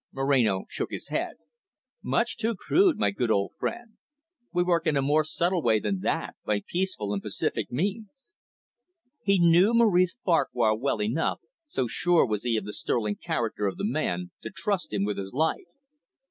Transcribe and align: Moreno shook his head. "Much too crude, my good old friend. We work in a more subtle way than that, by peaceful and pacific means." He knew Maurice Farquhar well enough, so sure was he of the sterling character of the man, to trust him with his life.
Moreno 0.11 0.65
shook 0.67 0.89
his 0.89 1.09
head. 1.09 1.35
"Much 2.01 2.35
too 2.35 2.55
crude, 2.55 2.97
my 2.97 3.11
good 3.11 3.29
old 3.29 3.51
friend. 3.59 3.97
We 4.51 4.63
work 4.63 4.87
in 4.87 4.97
a 4.97 5.01
more 5.03 5.23
subtle 5.23 5.61
way 5.61 5.79
than 5.79 5.99
that, 5.99 6.35
by 6.43 6.63
peaceful 6.67 7.13
and 7.13 7.21
pacific 7.21 7.71
means." 7.71 8.31
He 9.21 9.37
knew 9.37 9.75
Maurice 9.75 10.15
Farquhar 10.25 10.75
well 10.75 11.03
enough, 11.03 11.41
so 11.67 11.85
sure 11.85 12.25
was 12.27 12.41
he 12.41 12.57
of 12.57 12.65
the 12.65 12.73
sterling 12.73 13.17
character 13.17 13.67
of 13.67 13.77
the 13.77 13.85
man, 13.85 14.31
to 14.41 14.49
trust 14.49 14.91
him 14.91 15.05
with 15.05 15.19
his 15.19 15.33
life. 15.33 15.65